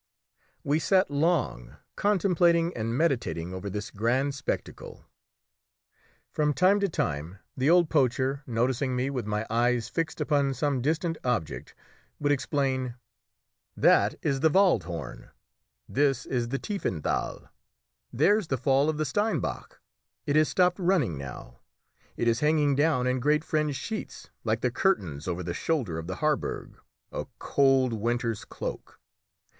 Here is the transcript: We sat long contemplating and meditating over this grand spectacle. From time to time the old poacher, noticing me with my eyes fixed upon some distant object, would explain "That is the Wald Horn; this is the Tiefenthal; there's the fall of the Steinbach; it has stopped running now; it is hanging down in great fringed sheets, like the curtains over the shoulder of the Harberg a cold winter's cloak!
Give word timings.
We 0.63 0.79
sat 0.79 1.11
long 1.11 1.75
contemplating 1.95 2.75
and 2.75 2.97
meditating 2.97 3.53
over 3.53 3.69
this 3.69 3.91
grand 3.91 4.33
spectacle. 4.33 5.05
From 6.31 6.55
time 6.55 6.79
to 6.79 6.89
time 6.89 7.37
the 7.55 7.69
old 7.69 7.87
poacher, 7.91 8.41
noticing 8.47 8.95
me 8.95 9.11
with 9.11 9.27
my 9.27 9.45
eyes 9.47 9.89
fixed 9.89 10.19
upon 10.19 10.55
some 10.55 10.81
distant 10.81 11.19
object, 11.23 11.75
would 12.19 12.31
explain 12.31 12.95
"That 13.77 14.15
is 14.23 14.39
the 14.39 14.49
Wald 14.49 14.85
Horn; 14.85 15.29
this 15.87 16.25
is 16.25 16.47
the 16.47 16.57
Tiefenthal; 16.57 17.49
there's 18.11 18.47
the 18.47 18.57
fall 18.57 18.89
of 18.89 18.97
the 18.97 19.05
Steinbach; 19.05 19.79
it 20.25 20.35
has 20.35 20.49
stopped 20.49 20.79
running 20.79 21.15
now; 21.15 21.59
it 22.17 22.27
is 22.27 22.39
hanging 22.39 22.73
down 22.75 23.05
in 23.05 23.19
great 23.19 23.43
fringed 23.43 23.77
sheets, 23.77 24.31
like 24.43 24.61
the 24.61 24.71
curtains 24.71 25.27
over 25.27 25.43
the 25.43 25.53
shoulder 25.53 25.99
of 25.99 26.07
the 26.07 26.15
Harberg 26.15 26.79
a 27.11 27.27
cold 27.37 27.93
winter's 27.93 28.45
cloak! 28.45 28.99